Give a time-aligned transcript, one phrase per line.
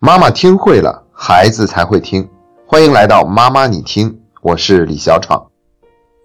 [0.00, 2.26] 妈妈听会了，孩子才会听。
[2.64, 5.44] 欢迎来到妈妈你听，我是李小闯。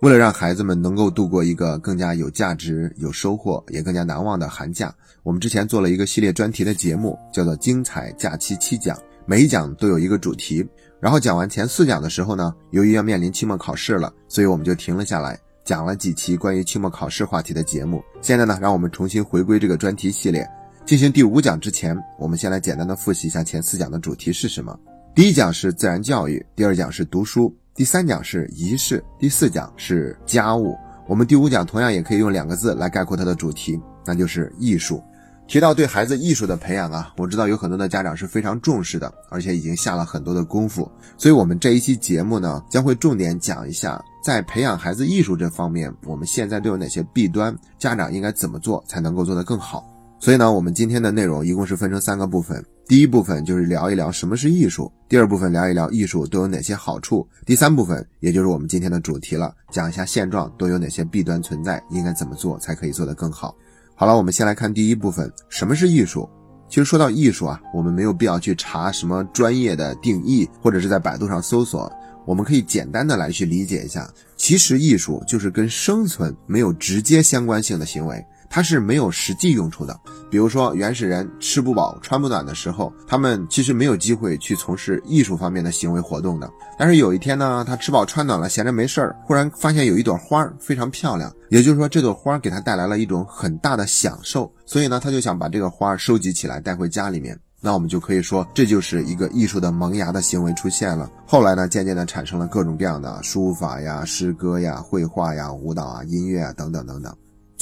[0.02, 10.64] 为了让孩子们能够度过一个更加有价值、有收获，也更加难忘的寒假，我们之前做了一个系列专题的节目，叫做《精彩假期七讲》，每一讲都有一个主题。
[11.00, 18.04] 然后讲完前四讲的时候呢，由于要面临期末考试了，所以我们就停了下来，讲了几期关于期末考试话题的节目。
[18.22, 20.48] 现在呢，让我们重新回归这个专题系列。
[20.86, 24.78] 进行第五讲之前，我们先来简单的复习一下前四讲的主题是什么。
[25.16, 30.76] 第一讲是自然教育，第二讲是读书，第三讲是仪式，第四讲是家务。
[31.08, 35.02] 我们第五讲同样也可以用两个字来概括它的主题，那就是艺术。
[35.48, 40.90] 提到对孩子艺术的培养啊，我知道有很多的家长是非常重视的，而且已经下了很多的功夫。
[41.18, 49.86] 所以，我们这一期节目呢，将会重点讲一下，在培养孩子艺术这方面，我们现在都有哪些弊端，家长应该怎么做才能够做得更好。
[50.24, 52.64] 所以呢，我们今天的内容一共是分成三个部分。
[52.88, 63.54] 第一部分就是聊一聊什么是艺术，第二部分聊一聊艺术都有哪些好处，第三部分也就是我们今天的主题了，讲一下现状都有哪些弊端存在，应该怎么做才可以做得更好。
[63.96, 66.30] 好了，我们先来看第一部分，什么是艺术？
[66.70, 71.92] 其实说到艺术啊，我们没有必要去查什么专业的定义，或者是在百度上搜索，
[72.26, 78.26] 我们可以简单的来去理解一下，其实艺术就是跟生存没有直接相关性的行为。
[78.54, 86.48] 它是没有实际用处的，比如说原始人吃不饱穿不暖的时候，他们其实没有机会去从事艺术方面的行为活动的。
[86.78, 97.36] 但是有一天呢，他吃饱穿暖了，闲着没事儿，忽然发现有一朵花非常漂亮，也就是说这朵花给他带来了一种很大的享受，所以呢，他就想把这个花收集起来带回家里面。
[97.60, 101.10] 那我们就可以说，这就是一个艺术的萌芽的行为出现了。
[101.26, 107.12] 后来呢，渐渐的产生了各种各样的书法呀、诗歌呀、绘画呀、舞蹈啊、音乐啊等等等等。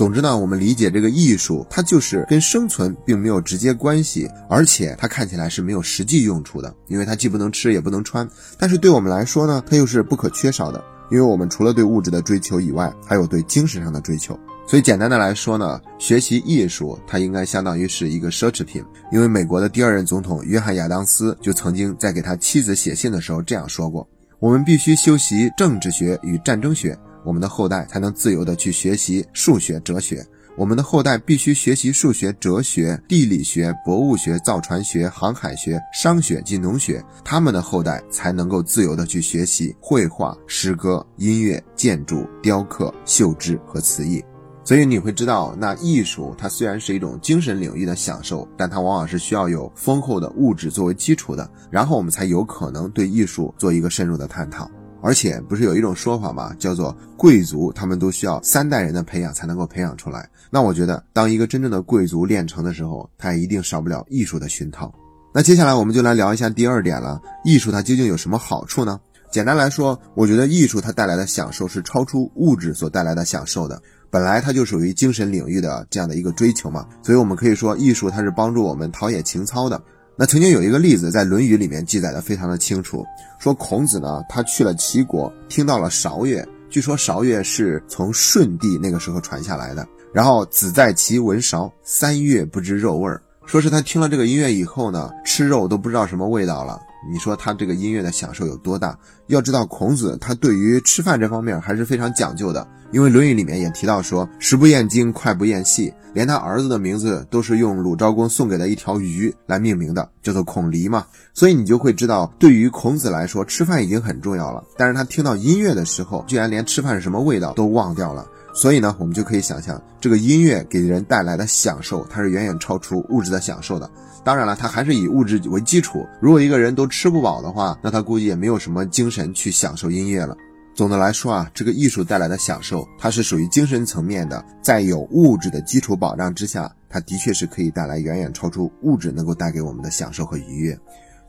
[0.02, 8.28] 总之呢，我们理解这个艺术，它就是跟生存并没有直接关系，而且它看起来是没有实际用处的，因为它既不能吃也不能穿。
[8.58, 14.36] 但是对我们来说呢，它又是不可缺少的，因为我们除了对物质的追求以外，还有对精神上的追求。
[14.68, 18.84] 所以简单的来说呢，学习艺术它应该相当于是一个奢侈品。
[19.12, 24.10] 因为美国的第二任总统约翰亚当斯就曾经在给他妻子写信的时候这样说过
[24.42, 30.26] ：“我们必须修习政治学与战争学。”我们的后代才能自由地去学习数学、哲学。
[30.58, 37.04] 我们的后代必须学习数学、哲学、地理学、博物学、造船学、航海学、商学及农学。
[37.24, 44.22] 他们的后代才能够自由地去学习绘画、诗歌、音乐、建筑、雕刻、绣织和瓷艺。
[44.64, 54.70] 所以你会知道，那艺术它虽然是一种精神领域的享受，但它往往是需要有丰厚的物质作为基础的，然后我们才有可能对艺术做一个深入的探讨。
[55.02, 56.56] 而且不是有一种说法吗？
[56.60, 60.30] 叫做贵族，他们都需要三代人的培养才能够培养出来。
[60.50, 64.94] 那我觉得，当一个真正的贵族练成的时候，他也一定少不了艺术的熏陶。
[65.34, 69.00] 那接下来我们就来聊一下第二点了，艺术它究竟有什么好处呢？
[69.32, 73.82] 简单来说，我觉得艺术它带来的享受是超出物质所带来的享受的。
[74.10, 79.82] 本来它就属于精神领域的这样的一个追求嘛，所以我们可以说，艺术它是帮助我们陶冶情操的。
[80.18, 83.04] 那曾经有一个例子，在《论语》里面记载的非常的清楚，
[83.40, 89.88] 说孔子呢，他去了齐国，听到了韶乐，据说韶乐是从舜帝那个时候传下来的。
[90.14, 96.80] 然后子在齐闻韶，三月不知肉味儿，说是他听了这个音乐以后呢，吃肉都不知道什么味道了。
[97.10, 98.98] 你说他这个音乐的享受有多大？
[99.28, 111.06] 要知道孔子他对于吃饭这方面还是非常讲究的，因为《论语》里面也提到说“食不厌精，脍不厌细”，连他儿子的名字都是用鲁昭公送给的一条鱼来命名的，叫做孔鲤嘛。
[111.34, 114.64] 所以你就会知道，对于孔子来说，吃饭已经很重要了。
[114.78, 118.28] 但是他听到音乐的时候，居然连吃饭是什么味道都忘掉了。
[118.54, 123.90] 所以呢，我们就可以想象，这个音乐给人带来的享受，它是远远超出物质的享受的。
[124.24, 126.06] 当然了，它还是以物质为基础。
[126.20, 130.36] 如果一个人都吃不饱的话，那他估计也没有什么精神去享受音乐了。
[130.74, 140.78] 总的来说啊，这个艺术带来的享受，它是属于精神层面的，在有物质的基础保障之下，它的确是可以带来远远超出物质能够带给我们的享受和愉悦。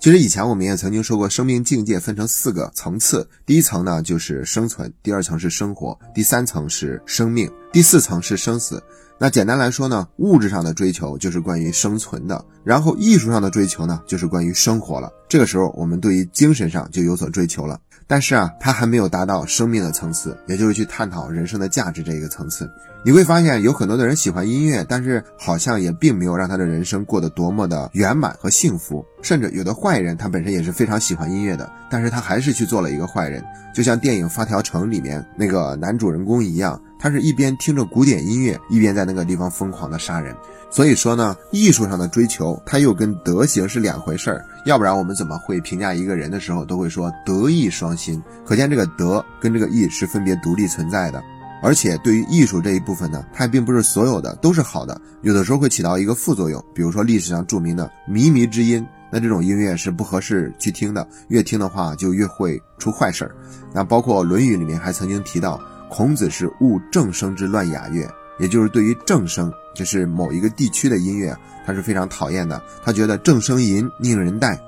[0.03, 8.83] 其实以前我们也曾经说过，生命境界分成四个层次，第一层呢就是生存，第二层是生活，第三层是生命，第四层是生死。
[9.17, 15.09] 那简单来说呢，物质上的追求就是关于生存的，然后艺术上的追求呢就是关于生活了。
[15.29, 22.69] 这个时候我们对于精神上就有所追求了，但是啊，它还没有达到生命的层次，也就是去探讨人生的价值这一个层次。
[23.05, 29.05] 你会发现有很多的人喜欢音乐，但是好像也并没有让他的人生过得多么的圆满和幸福。
[29.23, 33.43] 甚至有的坏人，他本身也是非常喜欢音乐的，但是他还是去做了一个坏人。
[33.75, 40.33] 就像电影《发条城》里面那个男主人公一样，他是一边听着古典音乐，一边在那个地方疯狂的杀人。
[40.71, 44.45] 所以说呢，艺术上的追求，它又跟德行是两回事儿。
[44.65, 48.23] 要不然我们怎么会评价一个人的时候都会说德艺双馨？
[48.47, 51.21] 可见这个德跟这个艺是分别独立存在的。
[51.63, 56.63] 而且对于艺术这一部分呢，它并不是所有的都是好的，有的时候会起到一个副作用。
[56.75, 63.35] 比如说历史上著名的靡靡之音，那这种音乐是不合适去听的，越听的话就越会出坏事儿。
[63.73, 68.09] 那包括《论语》里面还曾经提到，孔子是恶正声之乱雅乐，
[68.41, 72.61] 也就是对于正声，就是某一个地区的音乐，他是非常讨厌的。
[72.85, 74.59] 他觉得正声淫，令人怠。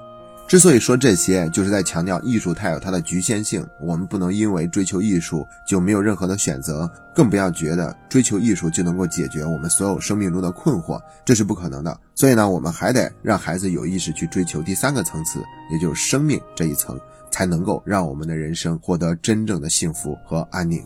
[0.47, 11.99] 之所以说这些，就是在强调艺术它有它的局限性，我们不能因为追求艺术就没有任何的选择，更不要觉得追求艺术就能够解决我们所有生命中的困惑，这是不可能的。
[12.15, 15.43] 所以呢，我们还得让孩子有意识去追求第三个层次，
[15.73, 17.01] 也就是生命这一层，
[17.31, 20.85] 才能够让我们的人生获得真正的幸福和安宁。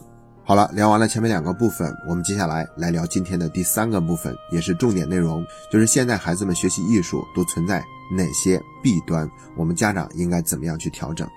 [0.48, 7.84] 好了，聊完了前面两个部分，我们接下来来聊今天的第三个部分，也是重点内容，就是现在孩子们学习艺术都存在
[8.16, 11.28] 哪些弊端，我们家长应该怎么样去调整？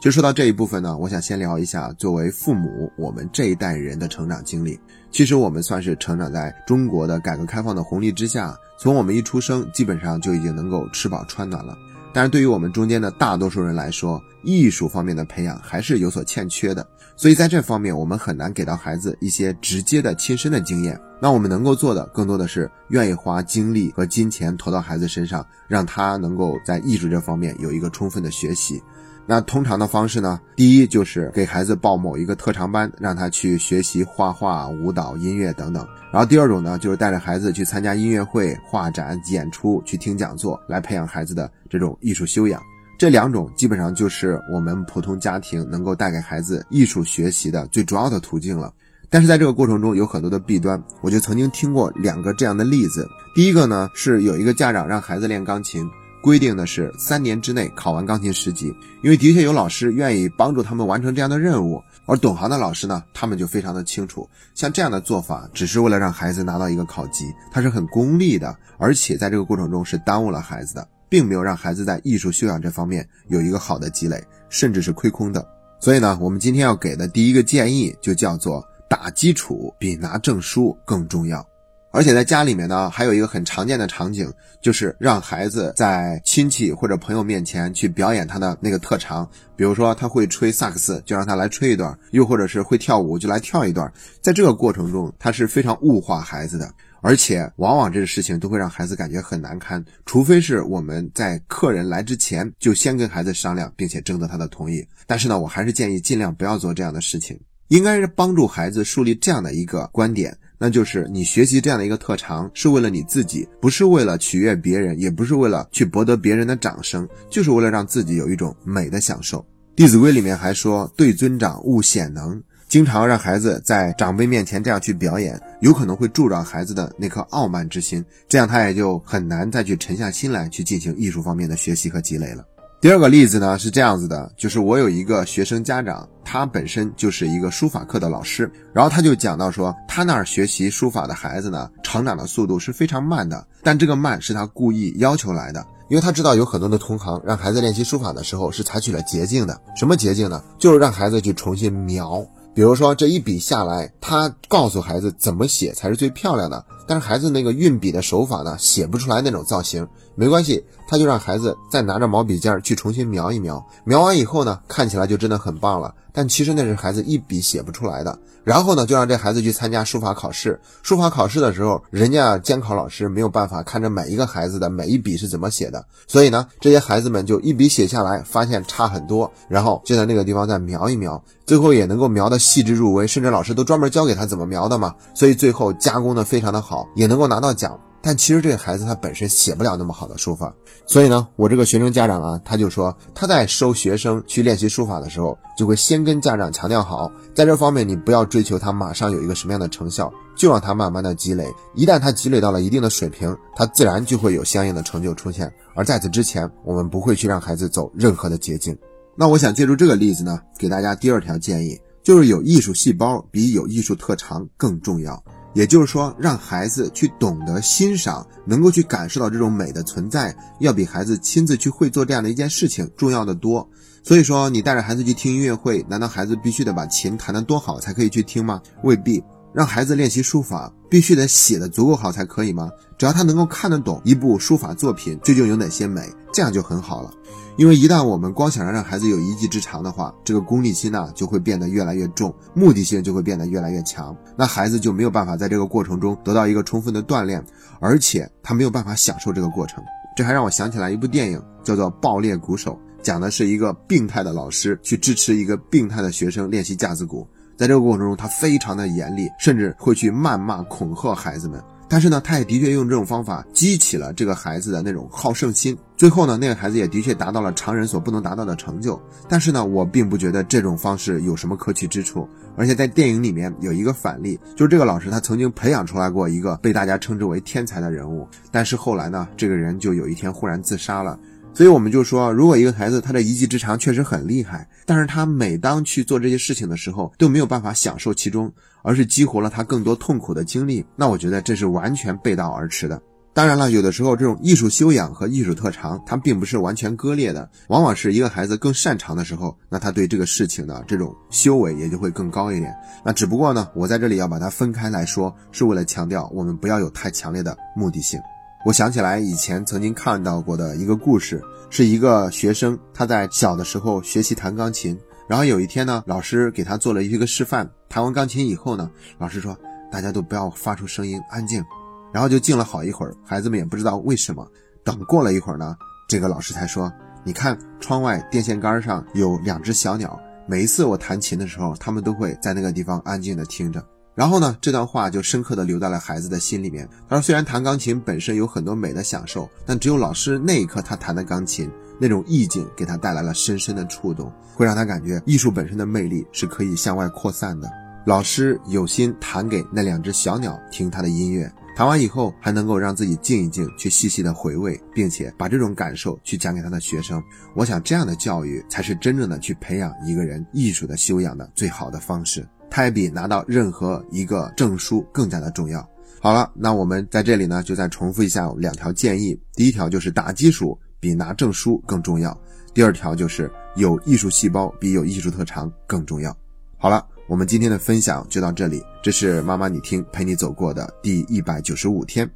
[0.00, 4.78] 就说到这一部分呢，我想先聊一下作为父母我们这一代人的成长经历。
[5.10, 11.76] 其实我们算是成长在中国的改革开放的红利之下，从我们一出生，基本上就已经能够吃饱穿暖了。
[12.12, 16.86] 但是对于我们中间的大多数人来说，艺术方面的培养还是有所欠缺的，
[17.16, 21.00] 所以在这方面我们很难给到孩子一些直接的亲身的经验。
[21.20, 28.82] 那我们能够做的更多的是愿意花精力和金钱投到孩子身上，让他能够在艺术这方面有一个充分的学习。
[29.26, 30.40] 那通常的方式呢？
[30.56, 35.86] 第一就是给孩子报某一个特长班，让他去学习画画、舞蹈、音乐等等。
[36.12, 42.60] 然后第二种呢，就是带着孩子去参加音乐会、画展、演出，去听讲座，来培养孩子的这种艺术修养。
[42.98, 48.72] 这两种基本上就是我们普通家庭能够带给孩子艺术学习的最主要的途径了。
[49.08, 53.08] 但是在这个过程中有很多的弊端，我就曾经听过两个这样的例子。
[53.34, 55.88] 第一个呢，是有一个家长让孩子练钢琴。
[56.22, 75.46] 规定的是三年之内考完钢琴十级，因为的确有老师愿意帮助他们完成这样的任务，而懂行的老师呢，他们就非常的清楚，像这样的做法只是为了让孩子拿到一个考级，它是很功利的，而且在这个过程中是耽误了孩子的，并没有让孩子在艺术修养这方面有一个好的积累，甚至是亏空的。
[75.80, 81.46] 所以呢，我们今天要给的第一个建议就叫做打基础比拿证书更重要。
[81.92, 84.32] 而且在家里面呢，还有一个很常见的场景，
[84.62, 89.28] 就是让孩子在亲戚或者朋友面前去表演他的那个特长。
[89.56, 93.92] 比如说他会吹萨克斯，就让他来吹一段；又或者是会跳舞，就来跳一段。
[94.22, 96.72] 在这个过程中，他是非常物化孩子的，
[97.02, 99.84] 而且往往这个事情都会让孩子感觉很难堪。
[100.06, 104.86] 除非是我们在客人来之前就先跟孩子商量，并且征得他的同意。
[105.08, 110.38] 但是呢，我还是建议尽量不要做这样的事情，应该是帮助孩子树立这样的一个观点。
[110.62, 119.38] 那就是你学习这样的一个特长，是为了你自己，不是为了取悦别人，也不是为了去博得别人的掌声，就是为了让自己有一种美的享受。
[119.74, 132.44] 《弟子规》里面还说：“对尊长勿显能。”经常让孩子在长辈面前这样去表演，有可能会助长孩子的那颗傲慢之心，这样他也就很难再去沉下心来去进行艺术方面的学习和积累了。
[132.80, 150.42] 第二个例子呢是这样子的，就是我有一个学生家长，他本身就是一个书法课的老师，然后他就讲到说，他那儿学习书法的孩子呢，成长的速度是非常慢的，但这个慢是他故意要求来的，因为他知道有很多的同行让孩子练习书法的时候是采取了捷径的，什么捷径呢？
[150.58, 152.26] 就是让孩子去重新描。
[152.52, 165.94] 比如说这一笔下来，他告诉孩子怎么写才是最漂亮的，但是孩子那个运笔的手法呢，写不出来那种造型，没关系，他就让孩子再拿着毛笔尖去重新描一描，描完以后呢，看起来就真的很棒了。
[166.12, 168.18] 但其实那是孩子一笔写不出来的。
[168.42, 170.58] 然后呢，就让这孩子去参加书法考试。
[170.82, 187.78] 书法考试的时候，人家监考老师没有办法看着每一个孩子的每一笔是怎么写的，所以呢，这些孩子们就一笔写下来，发现差很多，然后就在那个地方再描一描，最后也能够描得细致入微，甚至老师都专门教给他怎么描的嘛，所以最后加工的非常的好，也能够拿到奖。
[188.02, 190.50] 但其实这个孩子他本身写不了那么好的书法，
[190.86, 205.52] 所以呢，我这个学生家长啊，他就说他在收学生去练习书法的时候，就会先跟家长强调好，在这方面你不要追求他马上有一个什么样的成效，就让他慢慢的积累，一旦他积累到了一定的水平，他自然就会有相应的成就出现。
[205.74, 208.74] 而在此之前，我们不会去让孩子走任何的捷径。
[209.14, 215.22] 那我想借助这个例子呢，给大家第二条建议，就是有艺术细胞比有艺术特长更重要。
[215.52, 223.68] 也就是说，让孩子去懂得欣赏，能够去感受到这种美的存在，要比孩子亲自去会做这样的一件事情重要的多。
[224.02, 228.60] 所以说，你带着孩子去听音乐会，难道孩子必须得把琴弹得多好才可以去听吗？
[228.82, 229.22] 未必。
[229.52, 232.70] 让孩子练习书法，必须得写的足够好才可以吗？
[232.96, 237.12] 只要他能够看得懂一部书法作品究竟有哪些美，这样就很好了。
[237.60, 247.44] 因为一旦我们光想着让孩子有一技之长的话，这个功利心呢就会变得越来越重，目的性就会变得越来越强，那孩子就没有办法在这个过程中得到一个充分的锻炼，
[247.78, 249.84] 而且他没有办法享受这个过程。
[250.16, 257.28] 这还让我想起来一部电影，叫做《爆裂鼓手》，讲的是一个病态的老师去支持一个病态的学生练习架子鼓。
[257.58, 261.62] 在这个过程中，他非常的严厉，甚至会去谩骂、恐吓孩子们。
[261.90, 265.76] 但是呢，他也的确用这种方法激起了这个孩子的那种好胜心。
[265.96, 268.98] 最后呢，那个孩子也的确达到了常人所不能达到的成就。
[269.28, 272.28] 但是呢，我并不觉得这种方式有什么可取之处。
[272.56, 281.18] 而且在电影里面有一个反例，就是这个老师他曾经培养出来过一个被大家称之为天才的人物，但是后来呢，这个人就有一天忽然自杀了。
[281.52, 293.00] 所以我们就说，如果一个孩子他的一技之长确实很厉害，但是他每当去做这些事情的时候都没有办法享受其中，而是激活了他更多痛苦的经历，那我觉得这是完全背道而驰的。
[293.32, 302.74] 当然了，有的时候这种艺术修养和艺术特长它并不是完全割裂的，往往是一个孩子更擅长的时候，那他对这个事情的这种修为也就会更高一点。
[303.04, 308.20] 那只不过呢，我在这里要把它分开来说，是为了强调我们不要有太强烈的目的性。
[308.66, 314.98] 我想起来以前曾经看到过的一个故事，是一个学生他在小的时候学习弹钢琴，
[315.30, 317.70] 然后有一天呢，老师给他做了一个示范。
[317.88, 319.56] 弹完钢琴以后呢，老师说
[319.88, 321.64] 大家都不要发出声音，安静。
[322.12, 324.44] 然后就静了好一会儿，孩子们也不知道为什么。
[324.82, 325.76] 等过了一会儿呢，
[326.08, 330.18] 这个老师才说：“你看窗外电线杆上有两只小鸟，
[330.48, 333.80] 每一次我弹琴的时候，它们都会在那个地方安静的听着。”
[334.16, 336.88] 然后呢，这段话就深刻的留在了孩子的心里面。
[337.08, 341.70] 他说：“虽然弹钢琴本身有很多美的享受，但只有老师那一刻他弹的钢琴
[342.00, 347.70] 那种意境，给他带来了深深的触动，会让他感觉艺术本身的魅力是可以向外扩散的。
[348.06, 357.22] 老师有心弹给那两只小鸟听他的音乐，弹完以后还能够让自己静一静，去细细的回味，并且把这种感受去讲给他的学生。
[357.54, 365.86] 我想这样的教育才是真正的去培养一个人艺术的修养的最好的方式。”它也比拿到任何一个证书更加的重要。
[366.20, 369.38] 好了，那我们在这里呢，就再重复一下两条建议。
[369.54, 372.30] 第一条就是打基础比拿证书更重要；
[372.72, 376.36] 第二条就是有艺术细胞比有艺术特长更重要。
[376.76, 378.82] 好了，我们今天的分享就到这里。
[379.02, 382.30] 这是妈妈你听陪你走过的第一百九十五天。